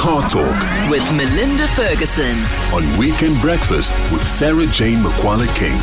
Car 0.00 0.26
Talk 0.28 0.90
with 0.90 1.02
Melinda 1.14 1.68
Ferguson. 1.68 2.36
on 2.74 2.96
Weekend 2.98 3.38
Breakfast 3.42 3.92
with 4.10 4.26
Sara-Jayne 4.26 4.98
Makwala 5.02 5.46
King. 5.56 5.76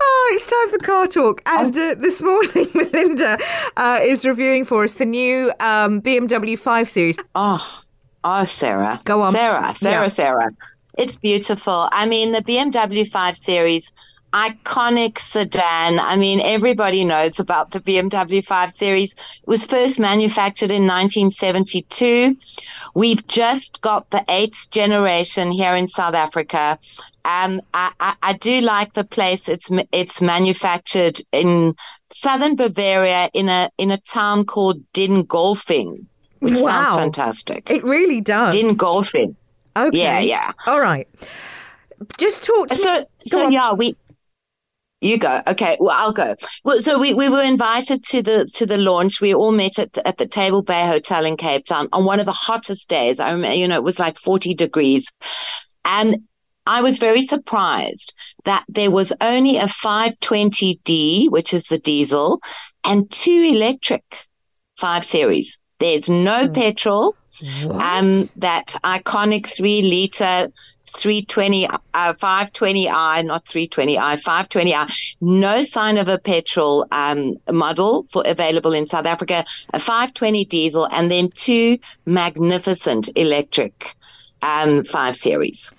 Oh, 0.00 0.30
it's 0.34 0.50
time 0.50 0.68
for 0.70 0.78
car 0.84 1.06
talk. 1.06 1.40
And 1.46 1.76
uh, 1.76 1.94
this 1.96 2.20
morning, 2.20 2.66
Melinda 2.74 3.38
uh, 3.76 4.00
is 4.02 4.24
reviewing 4.26 4.64
for 4.64 4.82
us 4.84 4.94
the 4.94 5.04
new 5.06 5.52
um, 5.60 6.02
BMW 6.02 6.58
5 6.58 6.88
Series. 6.88 7.16
Oh, 7.36 7.80
oh, 8.24 8.44
Sara. 8.44 9.00
Go 9.04 9.20
on. 9.22 9.32
Sara, 9.32 9.74
Sara, 9.76 10.02
Yeah. 10.02 10.08
Sara. 10.08 10.50
It's 10.98 11.16
beautiful. 11.16 11.88
I 11.92 12.06
mean, 12.06 12.32
the 12.32 12.42
BMW 12.42 13.06
5 13.08 13.36
Series, 13.36 13.92
iconic 14.34 15.18
sedan. 15.20 16.00
I 16.00 16.16
mean, 16.16 16.40
everybody 16.40 17.04
knows 17.04 17.38
about 17.38 17.70
the 17.70 17.80
BMW 17.80 18.44
5 18.44 18.72
Series. 18.72 19.12
It 19.12 19.46
was 19.46 19.64
first 19.64 19.98
manufactured 20.00 20.70
in 20.72 20.82
1972. 20.86 22.36
We've 22.94 23.24
just 23.28 23.80
got 23.80 24.10
the 24.10 24.24
eighth 24.28 24.70
generation 24.70 25.50
here 25.52 25.74
in 25.76 25.86
South 25.88 26.14
Africa. 26.14 26.78
Um, 27.24 27.62
I, 27.72 27.92
I, 28.00 28.14
I 28.22 28.32
do 28.34 28.60
like 28.60 28.92
the 28.92 29.04
place. 29.04 29.48
It's 29.48 29.70
it's 29.92 30.20
manufactured 30.20 31.20
in 31.32 31.74
southern 32.10 32.54
Bavaria 32.56 33.30
in 33.32 33.48
a 33.48 33.70
in 33.78 33.90
a 33.90 33.98
town 33.98 34.44
called 34.44 34.82
Dingolfing, 34.92 36.04
which 36.40 36.54
Wow. 36.60 36.82
sounds 36.82 36.96
fantastic. 36.98 37.70
It 37.70 37.82
really 37.84 38.20
does. 38.20 38.54
Dingolfing. 38.54 39.34
okay. 39.76 39.96
Yeah, 39.98 40.20
yeah. 40.20 40.52
All 40.66 40.80
right. 40.80 41.08
Just 42.18 42.44
talk 42.44 42.68
to 42.68 42.74
me. 42.74 42.80
So, 42.82 43.00
Go 43.30 43.44
so 43.44 43.48
yeah, 43.48 43.72
we. 43.72 43.96
You 45.04 45.18
go. 45.18 45.42
Okay. 45.46 45.76
Well, 45.78 45.94
I'll 45.94 46.12
go. 46.12 46.34
Well, 46.64 46.80
so 46.80 46.98
we, 46.98 47.12
we 47.12 47.28
were 47.28 47.42
invited 47.42 48.02
to 48.06 48.22
the 48.22 48.46
to 48.54 48.64
the 48.64 48.78
launch. 48.78 49.20
We 49.20 49.34
all 49.34 49.52
met 49.52 49.78
at 49.78 49.98
at 49.98 50.16
the 50.16 50.26
Table 50.26 50.62
Bay 50.62 50.86
Hotel 50.86 51.26
in 51.26 51.36
Cape 51.36 51.66
Town 51.66 51.90
on 51.92 52.06
one 52.06 52.20
of 52.20 52.26
the 52.26 52.32
hottest 52.32 52.88
days. 52.88 53.20
I 53.20 53.32
remember, 53.32 53.54
you 53.54 53.68
know, 53.68 53.76
it 53.76 53.84
was 53.84 53.98
like 53.98 54.16
forty 54.16 54.54
degrees, 54.54 55.12
and 55.84 56.22
I 56.66 56.80
was 56.80 56.96
very 56.96 57.20
surprised 57.20 58.14
that 58.46 58.64
there 58.66 58.90
was 58.90 59.12
only 59.20 59.58
a 59.58 59.64
520D, 59.64 61.30
which 61.30 61.52
is 61.52 61.64
the 61.64 61.78
diesel, 61.78 62.40
and 62.82 63.10
two 63.10 63.50
electric 63.52 64.02
five 64.78 65.04
series. 65.04 65.58
There's 65.80 66.08
no 66.08 66.48
petrol. 66.48 67.14
What? 67.64 67.76
Um, 67.76 68.12
that 68.36 68.76
iconic 68.82 69.48
three 69.48 69.82
liter 69.82 70.48
320, 70.96 71.66
uh, 71.66 71.78
520i, 71.94 73.24
not 73.24 73.44
320i, 73.44 74.20
520i. 74.20 74.92
No 75.20 75.62
sign 75.62 75.98
of 75.98 76.08
a 76.08 76.18
petrol 76.18 76.86
um, 76.92 77.34
model 77.50 78.02
for 78.04 78.22
available 78.26 78.72
in 78.72 78.86
South 78.86 79.06
Africa. 79.06 79.44
A 79.72 79.78
520 79.78 80.44
diesel, 80.46 80.88
and 80.90 81.10
then 81.10 81.30
two 81.30 81.78
magnificent 82.06 83.10
electric 83.16 83.94
um, 84.42 84.84
five 84.84 85.16
series. 85.16 85.72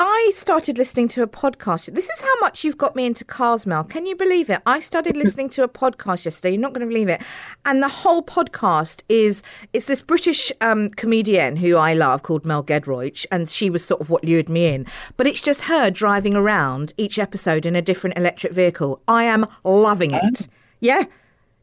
I 0.00 0.30
started 0.32 0.78
listening 0.78 1.08
to 1.08 1.24
a 1.24 1.26
podcast. 1.26 1.92
This 1.92 2.08
is 2.08 2.20
how 2.20 2.38
much 2.40 2.62
you've 2.62 2.78
got 2.78 2.94
me 2.94 3.04
into 3.04 3.24
cars, 3.24 3.66
Mel. 3.66 3.82
Can 3.82 4.06
you 4.06 4.14
believe 4.14 4.48
it? 4.48 4.60
I 4.64 4.78
started 4.78 5.16
listening 5.24 5.48
to 5.50 5.64
a 5.64 5.68
podcast 5.68 6.24
yesterday. 6.24 6.52
You're 6.52 6.60
not 6.60 6.72
going 6.72 6.86
to 6.86 6.92
believe 6.92 7.08
it. 7.08 7.20
And 7.66 7.82
the 7.82 7.88
whole 7.88 8.22
podcast 8.22 9.02
is 9.08 9.42
it's 9.72 9.86
this 9.86 10.00
British 10.00 10.52
um, 10.60 10.90
comedian 10.90 11.56
who 11.56 11.76
I 11.76 11.94
love 11.94 12.22
called 12.22 12.46
Mel 12.46 12.62
Giedroyc, 12.62 13.26
and 13.32 13.48
she 13.48 13.70
was 13.70 13.84
sort 13.84 14.00
of 14.00 14.08
what 14.08 14.22
lured 14.22 14.48
me 14.48 14.72
in. 14.72 14.86
But 15.16 15.26
it's 15.26 15.42
just 15.42 15.62
her 15.62 15.90
driving 15.90 16.36
around 16.36 16.94
each 16.96 17.18
episode 17.18 17.66
in 17.66 17.74
a 17.74 17.82
different 17.82 18.16
electric 18.16 18.52
vehicle. 18.52 19.02
I 19.08 19.24
am 19.24 19.46
loving 19.64 20.12
it. 20.12 20.46
Yeah. 20.78 21.06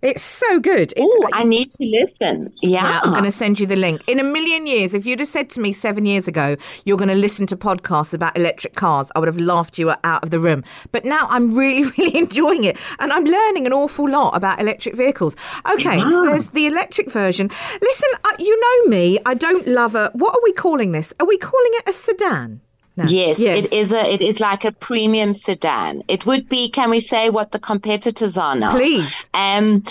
It's 0.06 0.22
so 0.22 0.60
good. 0.60 0.94
Oh, 1.00 1.30
I 1.34 1.46
need 1.46 1.72
to 1.72 1.84
listen. 1.84 2.54
Yeah. 2.62 2.84
yeah, 2.84 3.00
I'm 3.02 3.12
going 3.12 3.26
to 3.26 3.32
send 3.32 3.60
you 3.60 3.66
the 3.66 3.76
link. 3.76 4.08
In 4.08 4.20
a 4.20 4.24
million 4.24 4.68
years, 4.68 4.94
if 4.94 5.04
you'd 5.04 5.20
have 5.20 5.28
said 5.28 5.50
to 5.52 5.60
me 5.60 5.74
seven 5.74 6.06
years 6.06 6.28
ago, 6.28 6.58
you're 6.86 6.98
going 6.98 7.10
to 7.10 7.16
listen 7.16 7.48
to 7.48 7.58
podcasts 7.58 8.14
about 8.14 8.38
electric 8.38 8.76
cars, 8.76 9.12
I 9.16 9.20
would 9.20 9.28
have 9.28 9.40
laughed 9.40 9.80
you 9.80 9.92
out 10.04 10.24
of 10.24 10.30
the 10.30 10.38
room. 10.38 10.64
But 10.92 11.06
now 11.06 11.26
I'm 11.32 11.56
really, 11.56 11.90
really 11.98 12.16
enjoying 12.20 12.66
it. 12.66 12.80
And 13.00 13.12
I'm 13.12 13.24
learning 13.24 13.66
an 13.66 13.74
awful 13.74 14.08
lot 14.08 14.38
about 14.38 14.62
electric 14.62 14.94
vehicles. 14.96 15.36
Okay, 15.74 16.00
so 16.00 16.26
there's 16.28 16.52
the 16.52 16.68
electric 16.68 17.10
version. 17.10 17.50
Listen, 17.82 18.10
uh, 18.26 18.36
you 18.38 18.60
know 18.62 18.90
me, 18.92 19.18
I 19.26 19.34
don't 19.34 19.66
love 19.66 19.96
a. 19.96 20.12
What 20.14 20.36
are 20.36 20.42
we 20.44 20.54
calling 20.54 20.92
this? 20.92 21.16
Are 21.20 21.26
we 21.26 21.40
calling 21.40 21.72
it 21.80 21.90
a 21.90 21.94
sedan? 21.94 22.62
No. 22.98 23.04
Yes, 23.06 23.40
it 23.40 23.74
is 23.74 23.92
a 23.92 24.06
it 24.14 24.22
is 24.22 24.40
like 24.40 24.64
a 24.64 24.72
premium 24.72 25.34
sedan. 25.34 26.04
It 26.08 26.26
would 26.26 26.48
be 26.48 26.70
can 26.70 26.90
we 26.90 27.00
say 27.02 27.30
what 27.30 27.52
the 27.52 27.60
competitors 27.60 28.38
are 28.38 28.56
now? 28.56 28.72
Please. 28.72 29.30
Um 29.34 29.84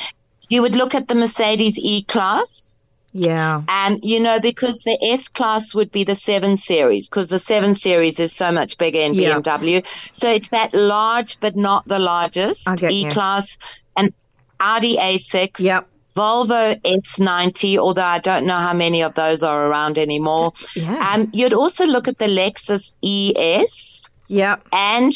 you 0.48 0.62
would 0.62 0.72
look 0.76 0.94
at 0.94 1.08
the 1.08 1.14
Mercedes 1.14 1.78
E 1.78 2.02
class. 2.04 2.78
Yeah. 3.16 3.62
Um, 3.68 4.00
you 4.02 4.18
know, 4.18 4.40
because 4.40 4.80
the 4.80 4.98
S 5.02 5.28
class 5.28 5.72
would 5.72 5.92
be 5.92 6.02
the 6.02 6.16
seven 6.16 6.56
series, 6.56 7.08
because 7.08 7.28
the 7.28 7.38
seven 7.38 7.74
series 7.74 8.18
is 8.18 8.32
so 8.32 8.50
much 8.50 8.76
bigger 8.76 8.98
in 8.98 9.14
Yeah. 9.14 9.38
BMW. 9.40 9.84
So 10.12 10.28
it's 10.30 10.50
that 10.50 10.74
large 10.74 11.38
but 11.40 11.54
not 11.56 11.86
the 11.86 12.00
largest 12.00 12.68
E 12.82 13.08
class 13.10 13.56
and 13.96 14.12
Audi 14.58 14.96
A6. 14.96 15.60
Yep. 15.60 15.88
Volvo 16.14 16.80
S90, 16.82 17.76
although 17.78 18.02
I 18.02 18.18
don't 18.20 18.46
know 18.46 18.56
how 18.56 18.72
many 18.72 19.02
of 19.02 19.14
those 19.14 19.42
are 19.42 19.66
around 19.66 19.98
anymore. 19.98 20.52
Yeah. 20.74 21.12
Um, 21.12 21.28
you'd 21.32 21.52
also 21.52 21.86
look 21.86 22.06
at 22.06 22.18
the 22.18 22.26
Lexus 22.26 22.94
ES. 23.02 24.10
Yep. 24.28 24.66
And 24.72 25.12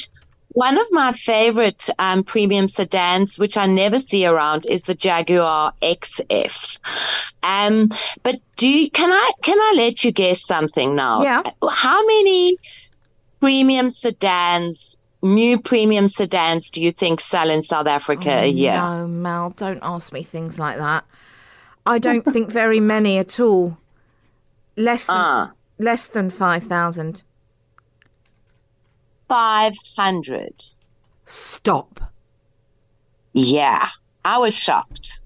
one 0.58 0.76
of 0.76 0.86
my 0.90 1.12
favorite 1.12 1.88
um, 2.00 2.24
premium 2.24 2.68
sedans, 2.68 3.38
which 3.38 3.56
I 3.56 3.66
never 3.66 3.98
see 4.00 4.26
around, 4.26 4.66
is 4.66 4.82
the 4.82 4.94
Jaguar 4.94 5.72
XF. 5.82 6.78
Um, 7.44 7.92
but 8.24 8.40
do 8.56 8.68
you, 8.68 8.90
can 8.90 9.12
I 9.12 9.30
can 9.42 9.56
I 9.56 9.74
let 9.76 10.02
you 10.04 10.10
guess 10.10 10.44
something 10.44 10.96
now? 10.96 11.22
Yeah. 11.22 11.42
How 11.70 12.04
many 12.04 12.58
premium 13.38 13.88
sedans, 13.88 14.98
new 15.22 15.60
premium 15.60 16.08
sedans, 16.08 16.70
do 16.70 16.82
you 16.82 16.92
think 16.92 17.20
sell 17.20 17.50
in 17.50 17.62
South 17.62 17.86
Africa 17.86 18.30
a 18.30 18.48
year? 18.48 18.72
No, 18.74 19.06
Mel, 19.06 19.50
don't 19.50 19.80
ask 19.82 20.12
me 20.12 20.22
things 20.22 20.58
like 20.58 20.76
that. 20.78 21.04
I 21.86 21.98
don't 21.98 22.22
think 22.24 22.50
very 22.50 22.80
many 22.80 23.18
at 23.18 23.40
all. 23.40 23.78
Less 24.76 25.06
than 25.06 25.16
Ah. 25.16 25.52
less 25.78 26.06
than 26.06 26.30
five 26.30 26.62
thousand. 26.64 27.22
Five 29.28 29.74
hundred. 29.96 30.64
Stop. 31.26 32.00
Yeah, 33.32 33.88
I 34.24 34.38
was 34.38 34.54
shocked. 34.54 35.20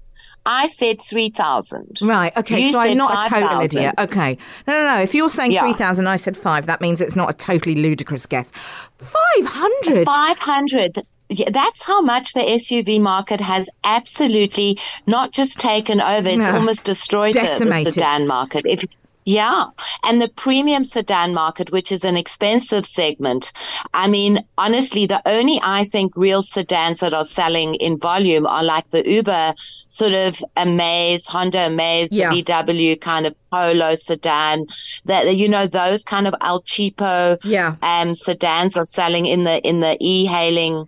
I 0.45 0.67
said 0.67 1.01
three 1.01 1.29
thousand. 1.29 1.99
Right. 2.01 2.35
Okay. 2.35 2.59
You 2.59 2.71
so 2.71 2.79
I'm 2.79 2.97
not 2.97 3.25
a 3.25 3.29
total 3.29 3.47
5,000. 3.49 3.79
idiot. 3.79 3.95
Okay. 3.97 4.37
No, 4.67 4.73
no, 4.73 4.95
no. 4.95 5.01
If 5.01 5.13
you're 5.15 5.29
saying 5.29 5.51
Yeah. 5.53 5.61
three 5.61 5.73
thousand, 5.73 6.07
I 6.07 6.17
said 6.17 6.35
five. 6.37 6.65
That 6.65 6.81
means 6.81 6.99
it's 7.01 7.15
not 7.15 7.29
a 7.29 7.33
totally 7.33 7.75
ludicrous 7.75 8.25
guess. 8.25 8.51
Five 8.97 9.45
hundred. 9.45 10.05
500 10.05 11.05
yeah, 11.29 11.49
that's 11.49 11.81
how 11.83 12.01
much 12.01 12.33
the 12.33 12.41
SUV 12.41 12.99
market 13.01 13.39
has 13.41 13.67
absolutely 13.85 14.77
not 15.07 15.31
just 15.31 15.59
taken 15.59 15.99
over, 16.01 16.27
it's 16.27 16.37
No. 16.37 16.53
almost 16.55 16.83
destroyed 16.83 17.33
the, 17.33 17.39
the 17.39 17.47
Decimated. 17.47 17.93
sedan 17.93 18.27
market. 18.27 18.65
If, 18.67 18.83
yeah. 19.25 19.65
And 20.03 20.21
the 20.21 20.27
premium 20.27 20.83
sedan 20.83 21.33
market, 21.33 21.71
which 21.71 21.91
is 21.91 22.03
an 22.03 22.17
expensive 22.17 22.85
segment, 22.85 23.51
I 23.93 24.07
mean, 24.07 24.43
honestly, 24.57 25.05
the 25.05 25.21
only, 25.25 25.59
I 25.63 25.85
think, 25.85 26.13
real 26.15 26.41
sedans 26.41 26.99
that 26.99 27.13
are 27.13 27.23
selling 27.25 27.75
in 27.75 27.97
volume 27.97 28.45
are 28.45 28.63
like 28.63 28.89
the 28.89 29.07
Uber 29.09 29.53
sort 29.87 30.13
of 30.13 30.43
Amaze, 30.57 31.25
Honda 31.27 31.67
Amaze, 31.67 32.11
Yeah. 32.11 32.31
VW 32.31 32.99
kind 32.99 33.25
of 33.25 33.35
Polo 33.51 33.95
sedan, 33.95 34.65
that, 35.05 35.35
you 35.35 35.47
know, 35.47 35.67
those 35.67 36.03
kind 36.03 36.27
of 36.27 36.35
El 36.41 36.61
Cheapo 36.61 37.37
Yeah. 37.43 37.75
um, 37.81 38.15
sedans 38.15 38.75
are 38.77 38.85
selling 38.85 39.25
in 39.25 39.43
the 39.43 39.61
in 39.61 39.79
the 39.79 39.97
e-hailing 39.99 40.87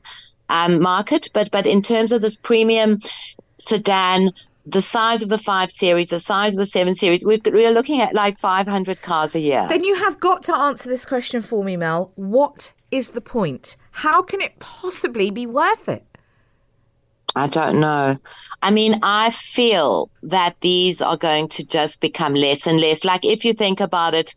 um, 0.50 0.81
market, 0.81 1.29
but 1.34 1.50
but 1.52 1.66
in 1.66 1.81
terms 1.81 2.12
of 2.12 2.22
this 2.22 2.38
premium 2.38 3.00
sedan, 3.57 4.31
the 4.66 4.81
size 4.81 5.22
of 5.22 5.30
the 5.30 5.38
five 5.38 5.72
series, 5.72 6.09
the 6.09 6.20
size 6.20 6.53
of 6.53 6.58
the 6.58 6.66
seven 6.66 6.96
series, 6.96 7.23
we're, 7.23 7.40
we're 7.46 7.72
looking 7.72 8.02
at 8.02 8.14
like 8.14 8.38
500 8.38 9.02
cars 9.02 9.35
a 9.35 9.40
year. 9.40 9.66
Then 9.67 9.84
you 9.84 9.96
have 9.96 10.20
got 10.20 10.44
to 10.44 10.56
answer 10.56 10.90
this 10.90 11.06
question 11.06 11.41
for 11.41 11.64
me, 11.64 11.78
Mel. 11.78 12.12
What 12.16 12.73
is 12.91 13.12
the 13.12 13.22
point? 13.22 13.78
How 13.91 14.22
can 14.22 14.41
it 14.41 14.59
possibly 14.59 15.29
be 15.29 15.46
worth 15.46 15.88
it? 15.88 16.03
I 17.35 17.47
don't 17.47 17.79
know. 17.79 18.17
I 18.62 18.72
mean, 18.72 19.00
I 19.03 19.29
feel 19.29 20.09
that 20.23 20.56
these 20.62 21.02
are 21.02 21.18
going 21.18 21.50
to 21.50 21.66
just 21.66 22.00
become 22.00 22.34
less 22.34 22.66
and 22.66 22.79
less. 22.79 23.03
Like 23.03 23.26
if 23.26 23.44
you 23.44 23.53
think 23.53 23.82
about 23.82 24.14
it, 24.14 24.34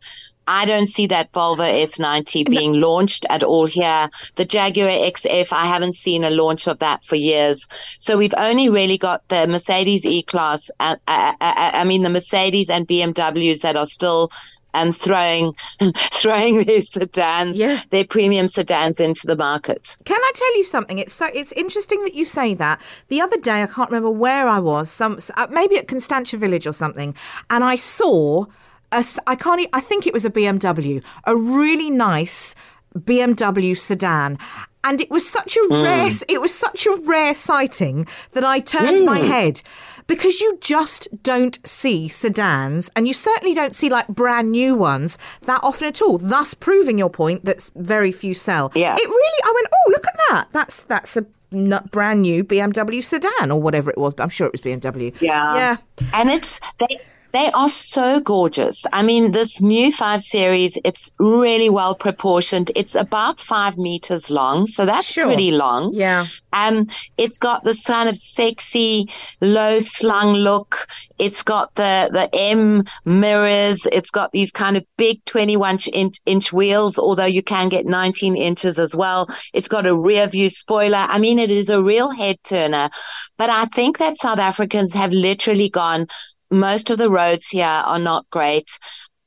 I 0.49 0.65
don't 0.65 0.87
see 0.87 1.05
that 1.07 1.31
Volvo 1.31 1.59
S90 1.59 2.49
being 2.49 2.73
launched 2.81 3.23
at 3.29 3.43
all 3.43 3.67
here. 3.67 4.09
The 4.33 4.45
Jaguar 4.45 4.89
XF, 4.89 5.53
I 5.53 5.67
haven't 5.67 5.93
seen 5.93 6.23
a 6.23 6.31
launch 6.31 6.67
of 6.67 6.79
that 6.79 7.05
for 7.05 7.15
years. 7.15 7.67
So 7.99 8.17
we've 8.17 8.33
only 8.35 8.67
really 8.67 8.97
got 8.97 9.27
the 9.27 9.45
Mercedes 9.45 10.05
E-Class, 10.05 10.71
uh, 10.79 10.95
uh, 11.07 11.33
uh, 11.39 11.71
I 11.75 11.83
mean 11.83 12.01
the 12.01 12.09
Mercedes 12.09 12.67
and 12.67 12.87
BMWs 12.87 13.61
that 13.61 13.75
are 13.77 13.85
still 13.85 14.31
and 14.73 14.95
throwing 14.95 15.53
throwing 16.11 16.63
their 16.63 16.81
sedans, 16.81 17.55
Yeah. 17.57 17.81
their 17.91 18.05
premium 18.05 18.47
sedans 18.47 18.99
into 18.99 19.27
the 19.27 19.35
market. 19.35 19.95
Can 20.05 20.19
I 20.19 20.31
tell 20.33 20.57
you 20.57 20.63
something? 20.63 20.97
It's 20.97 21.13
so 21.13 21.27
it's 21.33 21.51
interesting 21.51 22.03
that 22.05 22.15
you 22.15 22.25
say 22.25 22.55
that. 22.55 22.81
The 23.09 23.21
other 23.21 23.37
day, 23.37 23.61
I 23.61 23.67
can't 23.67 23.89
remember 23.91 24.09
where 24.11 24.47
I 24.47 24.57
was, 24.59 24.89
some 24.89 25.19
uh, 25.37 25.47
maybe 25.51 25.77
at 25.77 25.87
Constantia 25.87 26.37
Village 26.37 26.65
or 26.65 26.73
something, 26.73 27.15
and 27.51 27.63
I 27.63 27.75
saw 27.75 28.45
a 28.91 28.97
s- 28.97 29.19
I 29.27 29.35
can't. 29.35 29.61
e- 29.61 29.69
I 29.73 29.81
think 29.81 30.07
it 30.07 30.13
was 30.13 30.25
a 30.25 30.29
BMW, 30.29 31.03
a 31.25 31.35
really 31.35 31.89
nice 31.89 32.55
BMW 32.97 33.77
sedan. 33.77 34.37
And 34.83 35.01
it 35.01 35.11
was 35.11 35.27
such 35.27 35.57
a 35.57 35.59
hmm. 35.67 35.83
rare, 35.83 36.09
it 36.29 36.41
was 36.41 36.53
such 36.53 36.85
a 36.85 36.95
rare 37.03 37.33
sighting 37.33 38.07
that 38.31 38.45
I 38.45 38.59
turned 38.59 39.05
my 39.05 39.19
hmm. 39.19 39.27
head 39.27 39.61
because 40.07 40.39
you 40.39 40.57
just 40.61 41.07
don't 41.21 41.59
see 41.67 42.07
sedans 42.07 42.89
and 42.95 43.07
you 43.07 43.13
certainly 43.13 43.53
don't 43.53 43.75
see 43.75 43.89
like 43.89 44.07
brand 44.07 44.51
new 44.51 44.75
ones 44.75 45.17
that 45.41 45.59
often 45.63 45.87
at 45.87 46.01
all. 46.01 46.17
Thus 46.17 46.53
proving 46.53 46.97
your 46.97 47.09
point 47.09 47.45
that 47.45 47.69
very 47.75 48.11
few 48.11 48.33
sell. 48.33 48.71
Yeah. 48.73 48.95
It 48.97 49.07
really, 49.07 49.39
I 49.43 49.53
went, 49.53 49.67
oh, 49.73 49.91
look 49.91 50.07
at 50.07 50.19
that. 50.29 50.47
That's, 50.53 50.85
that's 50.85 51.17
a 51.17 51.25
n- 51.53 51.87
brand 51.91 52.21
new 52.21 52.43
BMW 52.43 53.03
sedan 53.03 53.51
or 53.51 53.61
whatever 53.61 53.91
it 53.91 53.97
was, 53.97 54.13
but 54.13 54.23
I'm 54.23 54.29
sure 54.29 54.47
it 54.47 54.53
was 54.53 54.61
BMW. 54.61 55.19
Yeah. 55.21 55.55
Yeah. 55.55 55.77
And 56.13 56.29
it's 56.29 56.59
they 56.79 56.99
they 57.31 57.51
are 57.51 57.69
so 57.69 58.19
gorgeous. 58.19 58.85
I 58.91 59.03
mean, 59.03 59.31
this 59.31 59.61
new 59.61 59.91
five 59.91 60.21
series, 60.21 60.77
it's 60.83 61.11
really 61.19 61.69
well 61.69 61.93
proportioned. 61.93 62.71
It's 62.75 62.95
about 62.95 63.39
five 63.39 63.77
meters 63.77 64.29
long, 64.31 64.65
so 64.67 64.85
that's 64.85 65.11
Sure. 65.11 65.25
pretty 65.27 65.51
long. 65.51 65.91
Yeah. 65.93 66.25
Um, 66.53 66.87
it's 67.17 67.37
got 67.37 67.63
this 67.63 67.83
kind 67.83 68.09
of 68.09 68.17
sexy, 68.17 69.11
low 69.41 69.79
slung 69.79 70.33
look. 70.33 70.87
It's 71.19 71.43
got 71.43 71.75
the 71.75 72.09
the 72.11 72.29
M 72.33 72.83
mirrors. 73.05 73.85
It's 73.91 74.09
got 74.09 74.31
these 74.31 74.51
kind 74.51 74.75
of 74.75 74.83
big 74.97 75.23
21 75.25 75.79
inch, 75.93 76.19
inch 76.25 76.51
wheels, 76.51 76.97
although 76.97 77.25
you 77.25 77.43
can 77.43 77.69
get 77.69 77.85
19 77.85 78.35
inches 78.37 78.79
as 78.79 78.95
well. 78.95 79.29
It's 79.53 79.67
got 79.67 79.85
a 79.85 79.95
rear 79.95 80.25
view 80.27 80.49
spoiler. 80.49 81.05
I 81.07 81.19
mean, 81.19 81.37
it 81.37 81.51
is 81.51 81.69
a 81.69 81.83
real 81.83 82.09
head 82.09 82.37
turner. 82.43 82.89
But 83.37 83.49
I 83.51 83.65
think 83.65 83.99
that 83.99 84.17
South 84.17 84.39
Africans 84.39 84.93
have 84.95 85.11
literally 85.11 85.69
gone. 85.69 86.07
Most 86.51 86.89
of 86.89 86.97
the 86.97 87.09
roads 87.09 87.47
here 87.49 87.65
are 87.65 87.99
not 87.99 88.29
great. 88.29 88.79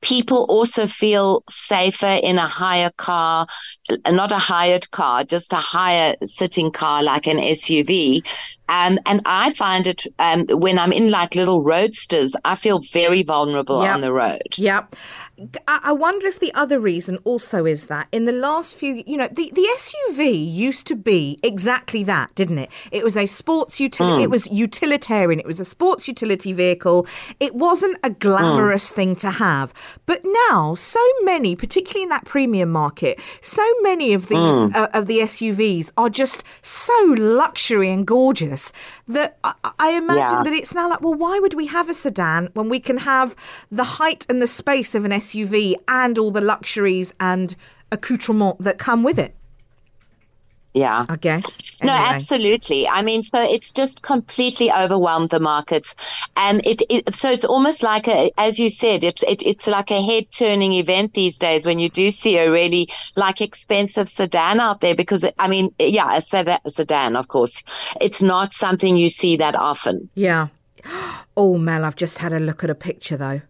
People 0.02 0.44
also 0.48 0.86
feel 0.86 1.42
safer 1.48 2.06
in 2.22 2.38
a 2.38 2.46
higher 2.46 2.90
car, 2.96 3.46
not 4.08 4.30
a 4.32 4.38
hired 4.38 4.90
car, 4.90 5.24
just 5.24 5.52
a 5.52 5.56
higher 5.56 6.14
sitting 6.24 6.70
car 6.70 7.02
like 7.02 7.26
an 7.26 7.38
SUV. 7.38 8.26
Um, 8.68 8.98
and 9.06 9.20
I 9.26 9.52
find 9.52 9.86
it 9.86 10.06
um, 10.18 10.46
when 10.48 10.78
I'm 10.78 10.92
in 10.92 11.10
like 11.10 11.34
little 11.34 11.62
roadsters, 11.62 12.34
I 12.44 12.54
feel 12.54 12.80
very 12.92 13.22
vulnerable 13.22 13.82
Yep. 13.82 13.94
on 13.94 14.00
the 14.00 14.12
road. 14.12 14.56
Yeah. 14.56 14.86
I 15.68 15.80
I 15.84 15.92
wonder 15.92 16.26
if 16.26 16.38
the 16.40 16.52
other 16.54 16.78
reason 16.78 17.18
also 17.24 17.64
is 17.66 17.86
that 17.86 18.06
in 18.12 18.24
the 18.24 18.32
last 18.32 18.76
few, 18.76 19.02
you 19.06 19.16
know, 19.16 19.28
the, 19.28 19.50
the 19.54 19.66
SUV 19.76 20.52
used 20.52 20.86
to 20.86 20.94
be 20.96 21.38
exactly 21.42 22.02
that, 22.04 22.34
didn't 22.34 22.58
it? 22.58 22.70
It 22.92 23.02
was 23.04 23.16
a 23.16 23.26
sports 23.26 23.80
utility, 23.80 24.22
it 24.22 24.30
was 24.30 24.46
utilitarian, 24.50 25.40
it 25.40 25.46
was 25.46 25.60
a 25.60 25.64
sports 25.64 26.06
utility 26.08 26.52
vehicle. 26.52 27.06
It 27.40 27.54
wasn't 27.54 27.98
a 28.04 28.10
glamorous 28.10 28.90
thing 28.90 29.16
to 29.16 29.30
have. 29.30 29.74
But 30.06 30.20
now, 30.48 30.74
so 30.74 31.00
many, 31.22 31.54
particularly 31.56 32.02
in 32.04 32.08
that 32.10 32.24
premium 32.24 32.70
market, 32.70 33.20
so 33.40 33.66
many 33.82 34.12
of 34.14 34.28
these, 34.28 34.38
uh, 34.74 34.88
of 34.92 35.06
the 35.06 35.18
SUVs 35.20 35.92
are 35.96 36.10
just 36.10 36.44
so 36.64 36.92
luxury 37.18 37.90
and 37.90 38.06
gorgeous 38.06 38.72
that 39.08 39.38
I, 39.44 39.54
I 39.78 39.90
imagine 39.96 40.38
Yeah. 40.38 40.42
that 40.44 40.52
it's 40.52 40.74
now 40.74 40.88
like, 40.88 41.00
well, 41.00 41.14
why 41.14 41.38
would 41.38 41.54
we 41.54 41.66
have 41.66 41.88
a 41.88 41.94
sedan 41.94 42.48
when 42.54 42.68
we 42.68 42.80
can 42.80 42.98
have 42.98 43.36
the 43.70 43.84
height 43.84 44.26
and 44.28 44.40
the 44.40 44.46
space 44.46 44.94
of 44.94 45.04
an 45.04 45.12
SUV 45.12 45.74
and 45.88 46.18
all 46.18 46.30
the 46.30 46.40
luxuries 46.40 47.14
and 47.20 47.54
accoutrement 47.90 48.58
that 48.60 48.78
come 48.78 49.02
with 49.02 49.18
it? 49.18 49.34
Yeah. 50.74 51.04
I 51.08 51.16
guess. 51.16 51.60
No, 51.82 51.92
absolutely. 51.92 52.88
I 52.88 53.02
mean, 53.02 53.22
so 53.22 53.42
it's 53.42 53.72
just 53.72 54.02
completely 54.02 54.72
overwhelmed 54.72 55.30
the 55.30 55.40
market, 55.40 55.94
and 56.36 56.66
it, 56.66 56.82
it 56.88 57.14
so 57.14 57.30
it's 57.30 57.44
almost 57.44 57.82
like 57.82 58.08
a, 58.08 58.30
as 58.38 58.58
you 58.58 58.70
said, 58.70 59.04
it's 59.04 59.22
it, 59.24 59.42
it's 59.42 59.66
like 59.66 59.90
a 59.90 60.00
head 60.00 60.30
turning 60.30 60.72
event 60.72 61.12
these 61.14 61.38
days 61.38 61.66
when 61.66 61.78
you 61.78 61.90
do 61.90 62.10
see 62.10 62.38
a 62.38 62.50
really 62.50 62.88
like 63.16 63.40
expensive 63.40 64.08
sedan 64.08 64.60
out 64.60 64.80
there 64.80 64.94
because 64.94 65.26
I 65.38 65.48
mean, 65.48 65.74
yeah, 65.78 66.16
a 66.16 66.20
sedan, 66.20 66.58
a 66.64 66.70
sedan, 66.70 67.16
of 67.16 67.28
course, 67.28 67.62
it's 68.00 68.22
not 68.22 68.54
something 68.54 68.96
you 68.96 69.10
see 69.10 69.36
that 69.36 69.54
often. 69.54 70.08
Yeah. 70.14 70.48
Oh, 71.34 71.56
Mel, 71.56 71.86
I've 71.86 71.96
just 71.96 72.18
had 72.18 72.34
a 72.34 72.38
look 72.38 72.62
at 72.62 72.68
a 72.68 72.74
picture 72.74 73.16
though. 73.16 73.40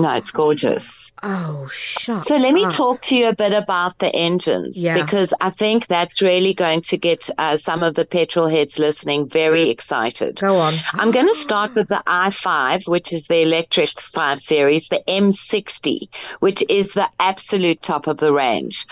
No, 0.00 0.10
it's 0.14 0.30
gorgeous. 0.30 1.12
Oh, 1.22 1.68
shut 1.70 2.24
So 2.24 2.36
let 2.36 2.52
me 2.54 2.64
up. 2.64 2.72
talk 2.72 3.00
to 3.02 3.16
you 3.16 3.28
a 3.28 3.34
bit 3.34 3.52
about 3.52 3.98
the 3.98 4.08
engines 4.14 4.82
Yeah. 4.82 5.02
because 5.02 5.34
I 5.40 5.50
think 5.50 5.86
that's 5.86 6.22
really 6.22 6.54
going 6.54 6.80
to 6.82 6.96
get 6.96 7.28
uh, 7.38 7.56
some 7.56 7.82
of 7.82 7.94
the 7.94 8.04
petrol 8.06 8.48
heads 8.48 8.78
listening 8.78 9.28
very 9.28 9.68
excited. 9.70 10.40
Go 10.40 10.56
on. 10.58 10.74
I'm 10.94 11.10
going 11.10 11.26
to 11.28 11.34
start 11.34 11.74
with 11.74 11.88
the 11.88 12.02
i5, 12.06 12.88
which 12.88 13.12
is 13.12 13.26
the 13.26 13.42
electric 13.42 13.90
5 14.00 14.40
series, 14.40 14.88
the 14.88 15.02
M60, 15.06 16.08
which 16.40 16.62
is 16.68 16.92
the 16.92 17.08
absolute 17.18 17.82
top 17.82 18.06
of 18.06 18.18
the 18.18 18.32
range. 18.32 18.86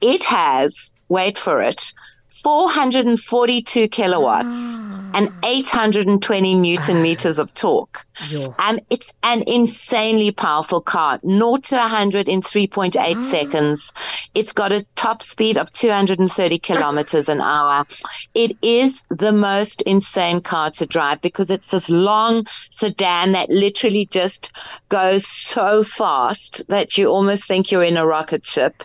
It 0.00 0.24
has, 0.24 0.94
wait 1.08 1.38
for 1.38 1.60
it, 1.60 1.92
442 2.42 3.88
kilowatts 3.88 4.80
and 5.14 5.30
820 5.44 6.54
newton 6.54 7.02
meters 7.02 7.38
of 7.38 7.52
torque. 7.54 8.04
Yo. 8.28 8.54
Um, 8.58 8.78
it's 8.90 9.12
an 9.22 9.42
insanely 9.46 10.32
powerful 10.32 10.80
car. 10.80 11.18
0 11.26 11.56
to 11.56 11.76
100 11.76 12.28
in 12.28 12.42
3.8 12.42 13.22
seconds. 13.22 13.92
It's 14.34 14.52
got 14.52 14.72
a 14.72 14.84
top 14.96 15.22
speed 15.22 15.56
of 15.56 15.72
230 15.72 16.58
kilometers 16.58 17.28
an 17.28 17.40
hour. 17.40 17.86
It 18.34 18.56
is 18.62 19.04
the 19.08 19.32
most 19.32 19.82
insane 19.82 20.40
car 20.40 20.70
to 20.72 20.86
drive 20.86 21.20
because 21.20 21.50
it's 21.50 21.70
this 21.70 21.88
long 21.88 22.46
sedan 22.70 23.32
that 23.32 23.50
literally 23.50 24.06
just 24.06 24.52
goes 24.88 25.26
so 25.26 25.82
fast 25.82 26.66
that 26.68 26.98
you 26.98 27.06
almost 27.08 27.46
think 27.46 27.70
you're 27.70 27.82
in 27.82 27.96
a 27.96 28.06
rocket 28.06 28.44
ship. 28.44 28.82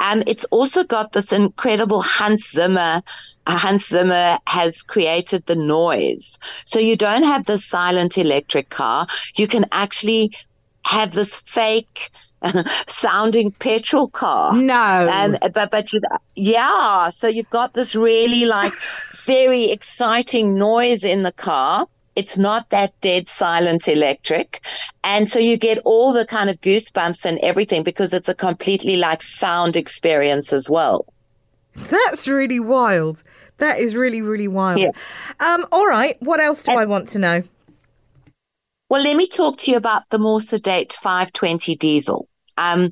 Um, 0.00 0.22
it's 0.26 0.44
also 0.46 0.84
got 0.84 1.12
this 1.12 1.32
incredible 1.32 2.02
Hans 2.02 2.50
Zimmer. 2.50 2.95
Hans 3.46 3.88
Zimmer 3.88 4.38
has 4.46 4.82
created 4.82 5.46
the 5.46 5.56
noise. 5.56 6.38
So 6.64 6.78
you 6.78 6.96
don't 6.96 7.24
have 7.24 7.46
the 7.46 7.58
silent 7.58 8.18
electric 8.18 8.70
car. 8.70 9.06
You 9.36 9.46
can 9.46 9.64
actually 9.72 10.32
have 10.84 11.12
this 11.12 11.36
fake 11.36 12.10
sounding 12.86 13.50
petrol 13.52 14.08
car. 14.08 14.54
No. 14.54 15.08
Um, 15.10 15.36
but 15.52 15.70
but 15.70 15.92
you, 15.92 16.00
yeah, 16.34 17.08
so 17.10 17.28
you've 17.28 17.50
got 17.50 17.74
this 17.74 17.94
really 17.94 18.44
like 18.44 18.72
very 19.26 19.70
exciting 19.70 20.54
noise 20.54 21.04
in 21.04 21.22
the 21.22 21.32
car. 21.32 21.86
It's 22.14 22.38
not 22.38 22.70
that 22.70 22.98
dead 23.02 23.28
silent 23.28 23.88
electric, 23.88 24.64
and 25.04 25.28
so 25.28 25.38
you 25.38 25.58
get 25.58 25.78
all 25.84 26.14
the 26.14 26.24
kind 26.24 26.48
of 26.48 26.60
goosebumps 26.62 27.26
and 27.26 27.38
everything 27.40 27.82
because 27.82 28.14
it's 28.14 28.28
a 28.28 28.34
completely 28.34 28.96
like 28.96 29.22
sound 29.22 29.76
experience 29.76 30.52
as 30.52 30.70
well. 30.70 31.04
That's 31.90 32.26
really 32.28 32.60
wild. 32.60 33.22
That 33.58 33.78
is 33.78 33.94
really, 33.94 34.22
really 34.22 34.48
wild. 34.48 34.80
Yeah. 34.80 34.90
Um, 35.40 35.66
all 35.72 35.86
right. 35.86 36.16
What 36.20 36.40
else 36.40 36.62
do 36.62 36.72
I 36.72 36.84
want 36.84 37.08
to 37.08 37.18
know? 37.18 37.42
Well, 38.88 39.02
let 39.02 39.16
me 39.16 39.26
talk 39.26 39.56
to 39.58 39.70
you 39.70 39.76
about 39.76 40.04
the 40.10 40.18
more 40.18 40.40
sedate 40.40 40.92
520 40.92 41.76
diesel. 41.76 42.28
Um, 42.56 42.90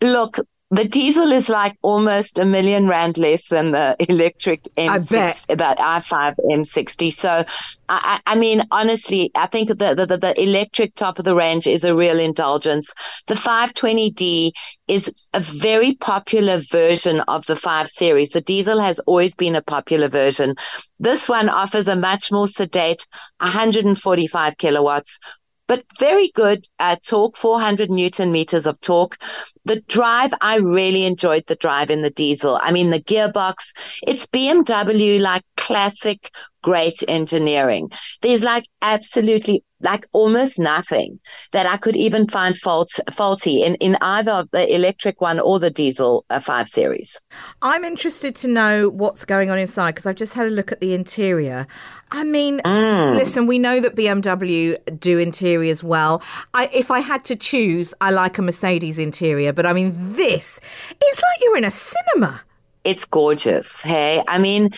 look, 0.00 0.38
the 0.70 0.84
diesel 0.84 1.30
is 1.30 1.48
like 1.48 1.76
almost 1.82 2.38
a 2.38 2.44
million 2.44 2.88
rand 2.88 3.18
less 3.18 3.48
than 3.48 3.70
the 3.70 3.94
electric 4.08 4.66
I 4.76 4.98
M60, 4.98 5.46
the 5.46 5.76
i5 5.78 6.34
M60. 6.50 7.12
So, 7.12 7.44
I, 7.88 8.20
I 8.26 8.34
mean, 8.34 8.62
honestly, 8.72 9.30
I 9.36 9.46
think 9.46 9.68
the, 9.68 9.94
the, 9.94 10.06
the, 10.06 10.18
the 10.18 10.42
electric 10.42 10.96
top 10.96 11.20
of 11.20 11.24
the 11.24 11.36
range 11.36 11.68
is 11.68 11.84
a 11.84 11.94
real 11.94 12.18
indulgence. 12.18 12.92
The 13.28 13.34
520D 13.34 14.50
is 14.88 15.12
a 15.32 15.38
very 15.38 15.94
popular 15.94 16.58
version 16.58 17.20
of 17.20 17.46
the 17.46 17.54
5 17.54 17.88
Series. 17.88 18.30
The 18.30 18.40
diesel 18.40 18.80
has 18.80 18.98
always 19.00 19.36
been 19.36 19.54
a 19.54 19.62
popular 19.62 20.08
version. 20.08 20.56
This 20.98 21.28
one 21.28 21.48
offers 21.48 21.86
a 21.86 21.94
much 21.94 22.32
more 22.32 22.48
sedate 22.48 23.06
145 23.38 24.58
kilowatts, 24.58 25.20
but 25.66 25.84
very 25.98 26.30
good 26.34 26.66
uh, 26.78 26.96
torque, 27.04 27.36
400 27.36 27.90
newton 27.90 28.32
meters 28.32 28.66
of 28.66 28.80
torque. 28.80 29.18
The 29.64 29.80
drive, 29.80 30.32
I 30.40 30.56
really 30.56 31.04
enjoyed 31.04 31.46
the 31.46 31.56
drive 31.56 31.90
in 31.90 32.02
the 32.02 32.10
diesel. 32.10 32.58
I 32.62 32.72
mean, 32.72 32.90
the 32.90 33.00
gearbox, 33.00 33.74
it's 34.06 34.26
BMW 34.26 35.20
like 35.20 35.42
classic 35.56 36.30
great 36.62 37.02
engineering. 37.08 37.90
There's 38.22 38.44
like 38.44 38.64
absolutely 38.82 39.62
like 39.80 40.06
almost 40.12 40.58
nothing 40.58 41.20
that 41.52 41.66
I 41.66 41.76
could 41.76 41.96
even 41.96 42.28
find 42.28 42.56
fault, 42.56 42.98
faulty 43.10 43.62
in, 43.62 43.74
in 43.76 43.96
either 44.00 44.46
the 44.52 44.74
electric 44.74 45.20
one 45.20 45.38
or 45.38 45.58
the 45.58 45.70
diesel 45.70 46.24
uh, 46.30 46.40
5 46.40 46.68
Series. 46.68 47.20
I'm 47.62 47.84
interested 47.84 48.34
to 48.36 48.48
know 48.48 48.88
what's 48.88 49.24
going 49.24 49.50
on 49.50 49.58
inside 49.58 49.92
because 49.92 50.06
I've 50.06 50.16
just 50.16 50.34
had 50.34 50.46
a 50.46 50.50
look 50.50 50.72
at 50.72 50.80
the 50.80 50.94
interior. 50.94 51.66
I 52.10 52.24
mean, 52.24 52.60
mm. 52.60 53.14
listen, 53.16 53.46
we 53.46 53.58
know 53.58 53.80
that 53.80 53.96
BMW 53.96 54.76
do 54.98 55.18
interiors 55.18 55.82
well. 55.82 56.22
I, 56.54 56.70
if 56.72 56.90
I 56.90 57.00
had 57.00 57.24
to 57.26 57.36
choose, 57.36 57.92
I 58.00 58.10
like 58.10 58.38
a 58.38 58.42
Mercedes 58.42 58.98
interior, 58.98 59.52
but 59.52 59.66
I 59.66 59.72
mean, 59.72 59.92
this, 60.14 60.60
it's 60.90 61.18
like 61.18 61.42
you're 61.42 61.58
in 61.58 61.64
a 61.64 61.70
cinema. 61.70 62.40
It's 62.84 63.04
gorgeous. 63.04 63.82
Hey, 63.82 64.22
I 64.28 64.38
mean, 64.38 64.70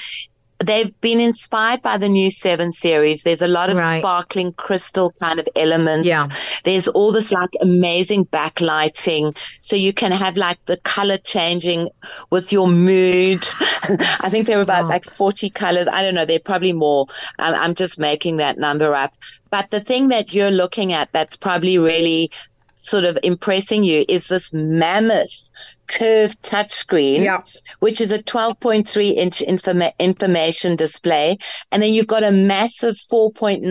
they've 0.64 0.98
been 1.00 1.20
inspired 1.20 1.82
by 1.82 1.96
the 1.96 2.08
new 2.08 2.30
seven 2.30 2.72
series. 2.72 3.22
There's 3.22 3.42
a 3.42 3.48
lot 3.48 3.70
of 3.70 3.76
right. 3.76 3.98
sparkling 3.98 4.52
crystal 4.54 5.12
kind 5.20 5.38
of 5.38 5.48
elements. 5.54 6.06
Yeah. 6.06 6.26
There's 6.64 6.88
all 6.88 7.12
this 7.12 7.30
like 7.30 7.50
amazing 7.60 8.26
backlighting. 8.26 9.36
So 9.60 9.76
you 9.76 9.92
can 9.92 10.10
have 10.12 10.36
like 10.36 10.62
the 10.66 10.76
color 10.78 11.16
changing 11.18 11.90
with 12.30 12.52
your 12.52 12.66
mood. 12.66 13.46
I 13.82 14.28
think 14.28 14.46
there 14.46 14.56
were 14.56 14.64
about 14.64 14.88
like 14.88 15.04
40 15.04 15.50
colors. 15.50 15.86
I 15.86 16.02
don't 16.02 16.14
know. 16.14 16.24
They're 16.24 16.40
probably 16.40 16.72
more. 16.72 17.06
I'm, 17.38 17.54
I'm 17.54 17.74
just 17.74 17.98
making 17.98 18.38
that 18.38 18.58
number 18.58 18.94
up. 18.94 19.14
But 19.50 19.70
the 19.70 19.80
thing 19.80 20.08
that 20.08 20.34
you're 20.34 20.50
looking 20.50 20.92
at 20.92 21.12
that's 21.12 21.36
probably 21.36 21.78
really 21.78 22.30
sort 22.78 23.04
of 23.04 23.18
impressing 23.22 23.84
you 23.84 24.04
is 24.08 24.28
this 24.28 24.52
mammoth 24.52 25.50
curved 25.88 26.40
touchscreen, 26.42 27.20
yeah. 27.20 27.40
which 27.80 28.00
is 28.00 28.12
a 28.12 28.22
12.3 28.22 29.14
inch 29.16 29.40
informa- 29.40 29.98
information 29.98 30.76
display. 30.76 31.38
And 31.72 31.82
then 31.82 31.92
you've 31.92 32.06
got 32.06 32.22
a 32.22 32.30
massive 32.30 32.96
4.9, 32.96 33.62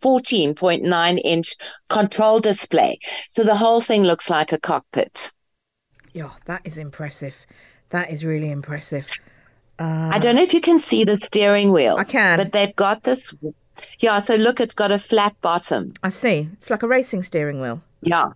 14.9 0.00 1.20
inch 1.24 1.54
control 1.88 2.40
display. 2.40 2.98
So 3.28 3.42
the 3.42 3.56
whole 3.56 3.80
thing 3.80 4.04
looks 4.04 4.30
like 4.30 4.52
a 4.52 4.58
cockpit. 4.58 5.32
Yeah, 6.12 6.30
that 6.46 6.62
is 6.64 6.78
impressive. 6.78 7.44
That 7.90 8.10
is 8.10 8.24
really 8.24 8.50
impressive. 8.50 9.08
Uh, 9.78 10.10
I 10.12 10.18
don't 10.18 10.36
know 10.36 10.42
if 10.42 10.54
you 10.54 10.60
can 10.60 10.78
see 10.78 11.04
the 11.04 11.16
steering 11.16 11.72
wheel. 11.72 11.96
I 11.98 12.04
can. 12.04 12.38
But 12.38 12.52
they've 12.52 12.74
got 12.76 13.02
this. 13.02 13.34
Yeah, 13.98 14.20
so 14.20 14.36
look, 14.36 14.60
it's 14.60 14.74
got 14.74 14.92
a 14.92 15.00
flat 15.00 15.34
bottom. 15.40 15.92
I 16.04 16.10
see. 16.10 16.48
It's 16.52 16.70
like 16.70 16.84
a 16.84 16.88
racing 16.88 17.22
steering 17.22 17.60
wheel. 17.60 17.82
Yeah 18.00 18.26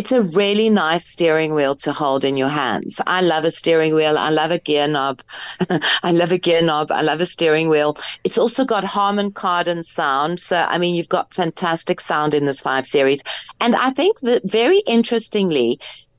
it's 0.00 0.12
a 0.12 0.22
really 0.22 0.70
nice 0.70 1.06
steering 1.06 1.52
wheel 1.52 1.76
to 1.76 1.92
hold 1.92 2.24
in 2.24 2.38
your 2.38 2.48
hands. 2.48 3.02
I 3.06 3.20
love 3.20 3.44
a 3.44 3.50
steering 3.50 3.94
wheel. 3.94 4.16
I 4.16 4.30
love 4.30 4.50
a 4.50 4.58
gear 4.58 4.88
knob. 4.88 5.20
I 6.02 6.10
love 6.10 6.32
a 6.32 6.38
gear 6.38 6.62
knob. 6.62 6.90
I 6.90 7.02
love 7.02 7.20
a 7.20 7.26
steering 7.26 7.68
wheel. 7.68 7.98
It's 8.24 8.38
also 8.38 8.64
got 8.64 8.82
Harman 8.82 9.30
Kardon 9.30 9.84
sound. 9.84 10.40
So, 10.40 10.56
I 10.56 10.78
mean, 10.78 10.94
you've 10.94 11.10
got 11.10 11.34
fantastic 11.34 12.00
sound 12.00 12.32
in 12.32 12.46
this 12.46 12.62
five 12.62 12.86
series. 12.86 13.22
And 13.60 13.76
I 13.76 13.90
think 13.90 14.20
that 14.20 14.40
very 14.50 14.78
interestingly, 14.86 15.78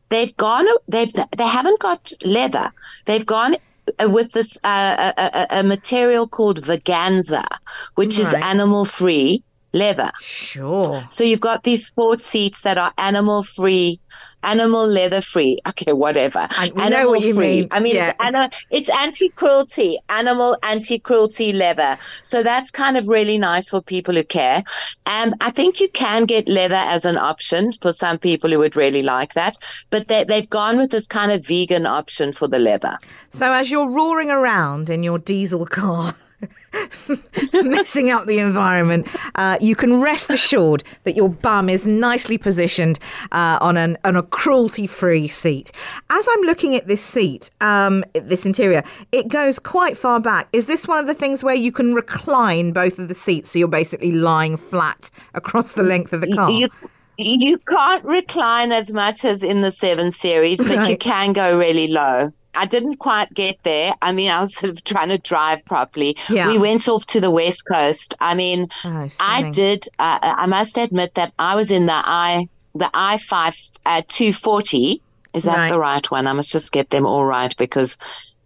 they've 0.09 0.37
gone, 0.37 0.67
they've, 0.87 1.11
they 1.35 1.47
haven't 1.47 1.79
got 1.79 2.13
leather. 2.23 2.71
They've 3.05 3.25
gone 3.25 3.55
uh, 3.99 4.07
with 4.11 4.31
this 4.33 4.59
uh, 4.63 5.11
a, 5.17 5.23
a, 5.23 5.59
a, 5.61 5.63
material 5.63 6.27
called 6.27 6.61
Veganza, 6.61 7.47
which 7.95 8.19
right. 8.19 8.27
is 8.27 8.33
animal 8.35 8.85
free 8.85 9.43
leather. 9.73 10.11
Sure. 10.19 11.05
So 11.09 11.23
you've 11.23 11.41
got 11.41 11.63
these 11.63 11.85
sports 11.85 12.25
seats 12.25 12.61
that 12.61 12.77
are 12.77 12.93
animal 12.97 13.43
free, 13.43 13.99
animal 14.43 14.87
leather 14.87 15.21
free. 15.21 15.59
Okay, 15.67 15.93
whatever. 15.93 16.47
I 16.49 16.71
animal 16.77 17.19
free. 17.21 17.61
Mean. 17.61 17.67
I 17.71 17.79
mean, 17.79 17.95
yeah. 17.95 18.13
it's, 18.19 18.65
it's 18.69 18.89
anti 18.89 19.29
cruelty, 19.29 19.97
animal 20.09 20.57
anti 20.63 20.99
cruelty 20.99 21.53
leather. 21.53 21.97
So 22.23 22.43
that's 22.43 22.71
kind 22.71 22.97
of 22.97 23.07
really 23.07 23.37
nice 23.37 23.69
for 23.69 23.81
people 23.81 24.15
who 24.15 24.23
care. 24.23 24.63
And 25.05 25.33
um, 25.33 25.37
I 25.41 25.51
think 25.51 25.79
you 25.79 25.89
can 25.89 26.25
get 26.25 26.47
leather 26.47 26.75
as 26.75 27.05
an 27.05 27.17
option 27.17 27.71
for 27.81 27.93
some 27.93 28.17
people 28.17 28.49
who 28.51 28.59
would 28.59 28.75
really 28.75 29.03
like 29.03 29.33
that. 29.33 29.57
But 29.89 30.07
they, 30.07 30.23
they've 30.23 30.49
gone 30.49 30.77
with 30.77 30.91
this 30.91 31.07
kind 31.07 31.31
of 31.31 31.45
vegan 31.45 31.85
option 31.85 32.33
for 32.33 32.47
the 32.47 32.59
leather. 32.59 32.97
So 33.29 33.51
as 33.51 33.71
you're 33.71 33.89
roaring 33.89 34.31
around 34.31 34.89
in 34.89 35.03
your 35.03 35.19
diesel 35.19 35.65
car, 35.65 36.13
messing 37.53 38.09
up 38.09 38.25
the 38.25 38.39
environment, 38.39 39.07
uh, 39.35 39.57
you 39.61 39.75
can 39.75 40.01
rest 40.01 40.31
assured 40.31 40.83
that 41.03 41.15
your 41.15 41.29
bum 41.29 41.69
is 41.69 41.85
nicely 41.87 42.37
positioned 42.37 42.99
uh, 43.31 43.57
on, 43.61 43.77
an, 43.77 43.97
on 44.03 44.15
a 44.15 44.23
cruelty 44.23 44.87
free 44.87 45.27
seat. 45.27 45.71
As 46.09 46.27
I'm 46.31 46.41
looking 46.41 46.75
at 46.75 46.87
this 46.87 47.01
seat, 47.01 47.51
um, 47.61 48.03
this 48.13 48.45
interior, 48.45 48.83
it 49.11 49.27
goes 49.27 49.59
quite 49.59 49.97
far 49.97 50.19
back. 50.19 50.47
Is 50.53 50.65
this 50.65 50.87
one 50.87 50.99
of 50.99 51.07
the 51.07 51.13
things 51.13 51.43
where 51.43 51.55
you 51.55 51.71
can 51.71 51.93
recline 51.93 52.71
both 52.71 52.99
of 52.99 53.07
the 53.07 53.13
seats 53.13 53.51
so 53.51 53.59
you're 53.59 53.67
basically 53.67 54.11
lying 54.11 54.57
flat 54.57 55.09
across 55.33 55.73
the 55.73 55.83
length 55.83 56.13
of 56.13 56.21
the 56.21 56.31
car? 56.31 56.51
You- 56.51 56.69
you 57.17 57.57
can't 57.59 58.03
recline 58.03 58.71
as 58.71 58.91
much 58.91 59.25
as 59.25 59.43
in 59.43 59.61
the 59.61 59.69
seven 59.69 60.11
series, 60.11 60.57
but 60.57 60.77
right. 60.77 60.89
you 60.89 60.97
can 60.97 61.33
go 61.33 61.57
really 61.57 61.87
low. 61.87 62.31
I 62.55 62.65
didn't 62.65 62.95
quite 62.95 63.33
get 63.33 63.57
there. 63.63 63.93
I 64.01 64.11
mean, 64.11 64.29
I 64.29 64.39
was 64.39 64.55
sort 64.57 64.71
of 64.71 64.83
trying 64.83 65.09
to 65.09 65.17
drive 65.17 65.63
properly. 65.65 66.17
Yeah. 66.29 66.47
We 66.47 66.57
went 66.57 66.87
off 66.87 67.05
to 67.07 67.21
the 67.21 67.31
West 67.31 67.65
Coast. 67.65 68.15
I 68.19 68.35
mean, 68.35 68.69
oh, 68.83 69.07
I 69.19 69.49
did, 69.51 69.87
uh, 69.99 70.19
I 70.21 70.45
must 70.45 70.77
admit 70.77 71.15
that 71.15 71.33
I 71.39 71.55
was 71.55 71.71
in 71.71 71.85
the 71.85 71.93
I, 71.93 72.47
the 72.75 72.89
I 72.93 73.17
5 73.17 73.55
uh, 73.85 74.01
240. 74.07 75.01
Is 75.33 75.43
that 75.43 75.57
right. 75.57 75.69
the 75.69 75.79
right 75.79 76.11
one? 76.11 76.27
I 76.27 76.33
must 76.33 76.51
just 76.51 76.71
get 76.71 76.89
them 76.89 77.05
all 77.05 77.25
right 77.25 77.55
because 77.57 77.97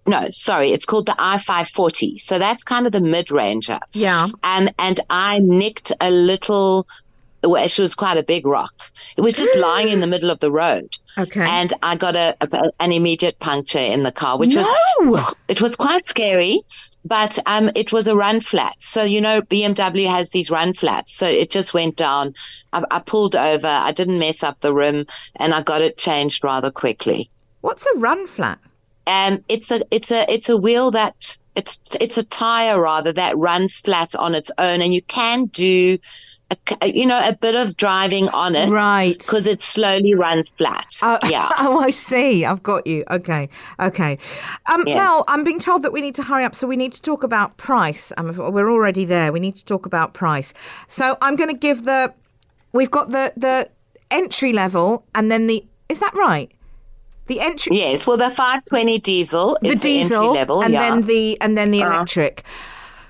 no, 0.07 0.27
sorry, 0.31 0.71
it's 0.71 0.85
called 0.85 1.07
the 1.07 1.15
I 1.17 1.37
540. 1.37 2.19
So 2.19 2.37
that's 2.37 2.63
kind 2.63 2.85
of 2.85 2.91
the 2.91 3.01
mid 3.01 3.31
range 3.31 3.69
up. 3.69 3.83
Yeah. 3.93 4.27
Um, 4.43 4.69
and 4.77 4.99
I 5.09 5.39
nicked 5.39 5.91
a 5.99 6.11
little 6.11 6.87
it 7.53 7.79
was 7.79 7.95
quite 7.95 8.17
a 8.17 8.23
big 8.23 8.45
rock. 8.45 8.73
It 9.17 9.21
was 9.21 9.35
just 9.35 9.55
lying 9.57 9.89
in 9.89 9.99
the 9.99 10.07
middle 10.07 10.29
of 10.29 10.39
the 10.39 10.51
road. 10.51 10.97
Okay. 11.17 11.45
And 11.47 11.73
I 11.81 11.95
got 11.95 12.15
a, 12.15 12.35
a 12.41 12.71
an 12.79 12.91
immediate 12.91 13.39
puncture 13.39 13.79
in 13.79 14.03
the 14.03 14.11
car, 14.11 14.37
which 14.37 14.53
no! 14.53 14.61
was 14.99 15.35
it 15.47 15.61
was 15.61 15.75
quite 15.75 16.05
scary. 16.05 16.61
But 17.05 17.37
um, 17.45 17.69
it 17.75 17.91
was 17.91 18.07
a 18.07 18.15
run 18.15 18.41
flat. 18.41 18.75
So, 18.79 19.03
you 19.03 19.21
know, 19.21 19.43
BMW 19.43 20.07
has 20.09 20.31
these 20.31 20.49
run 20.49 20.73
flats. 20.73 21.13
So 21.13 21.27
it 21.27 21.51
just 21.51 21.71
went 21.71 21.95
down. 21.97 22.33
I, 22.73 22.83
I 22.89 22.99
pulled 22.99 23.35
over. 23.35 23.67
I 23.67 23.91
didn't 23.91 24.17
mess 24.17 24.41
up 24.41 24.59
the 24.61 24.73
rim 24.73 25.05
and 25.35 25.53
I 25.53 25.61
got 25.61 25.83
it 25.83 25.97
changed 25.97 26.43
rather 26.43 26.71
quickly. 26.71 27.29
What's 27.61 27.85
a 27.85 27.99
run 27.99 28.25
flat? 28.25 28.57
Um, 29.05 29.45
it's 29.47 29.69
a, 29.69 29.83
it's 29.91 30.11
a, 30.11 30.31
it's 30.33 30.49
a 30.49 30.57
wheel 30.57 30.89
that 30.91 31.37
it's, 31.55 31.79
it's 32.01 32.17
a 32.17 32.23
tire 32.23 32.81
rather 32.81 33.13
that 33.13 33.37
runs 33.37 33.77
flat 33.77 34.15
on 34.15 34.33
its 34.33 34.49
own 34.57 34.81
and 34.81 34.91
you 34.91 35.03
can 35.03 35.45
do 35.45 35.99
a, 36.81 36.87
you 36.87 37.05
know, 37.05 37.19
a 37.23 37.33
bit 37.35 37.55
of 37.55 37.75
driving 37.77 38.29
on 38.29 38.55
it. 38.55 38.69
Right. 38.69 39.17
Because 39.17 39.47
it 39.47 39.61
slowly 39.61 40.13
runs 40.13 40.49
flat. 40.49 40.87
Uh, 41.01 41.17
yeah. 41.29 41.49
Oh, 41.59 41.79
I 41.79 41.89
see. 41.89 42.45
I've 42.45 42.63
got 42.63 42.85
you. 42.85 43.03
Okay. 43.09 43.49
Okay. 43.79 44.17
Um, 44.71 44.83
yeah. 44.85 44.95
Mel, 44.95 45.25
I'm 45.27 45.43
being 45.43 45.59
told 45.59 45.83
that 45.83 45.91
we 45.91 46.01
need 46.01 46.15
to 46.15 46.23
hurry 46.23 46.43
up. 46.43 46.55
So 46.55 46.67
we 46.67 46.75
need 46.75 46.93
to 46.93 47.01
talk 47.01 47.23
about 47.23 47.57
price. 47.57 48.13
Um, 48.17 48.35
we're 48.35 48.71
already 48.71 49.05
there. 49.05 49.31
We 49.31 49.39
need 49.39 49.55
to 49.55 49.65
talk 49.65 49.85
about 49.85 50.13
price. 50.13 50.53
So 50.87 51.17
I'm 51.21 51.35
going 51.35 51.49
to 51.49 51.57
give 51.57 51.83
the, 51.83 52.13
we've 52.73 52.91
got 52.91 53.09
the, 53.09 53.33
the 53.35 53.69
entry 54.11 54.53
level 54.53 55.05
and 55.15 55.31
then 55.31 55.47
the, 55.47 55.65
is 55.89 55.99
that 55.99 56.13
right? 56.15 56.51
The 57.27 57.39
entry. 57.39 57.77
Yes. 57.77 58.05
Well, 58.05 58.17
the 58.17 58.29
520 58.29 58.99
diesel 58.99 59.57
the 59.63 59.75
diesel 59.75 60.27
the 60.27 60.29
level, 60.29 60.63
and 60.63 60.73
yeah. 60.73 60.79
then 60.91 61.01
the, 61.01 61.41
and 61.41 61.57
then 61.57 61.71
the 61.71 61.81
uh 61.81 61.87
electric. 61.87 62.43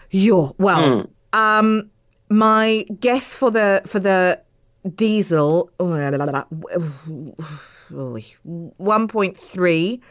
You're, 0.10 0.56
well, 0.58 1.10
mm. 1.34 1.38
um, 1.38 1.92
my 2.30 2.86
guess 3.00 3.36
for 3.36 3.52
the 3.52 3.82
for 3.86 4.00
the 4.00 4.40
diesel 4.96 5.72
oh, 5.80 5.96
one 8.78 9.08
point 9.08 9.38
three. 9.38 10.02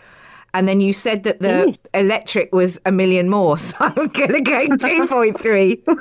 And 0.52 0.68
then 0.68 0.80
you 0.80 0.92
said 0.92 1.24
that 1.24 1.40
the 1.40 1.64
yes. 1.66 1.78
electric 1.94 2.54
was 2.54 2.80
a 2.86 2.92
million 2.92 3.28
more, 3.28 3.58
so 3.68 3.76
I'm 3.80 4.06
gonna 4.08 4.40
go 4.40 4.76
two 4.76 5.06
point 5.08 5.40
three. 5.40 5.82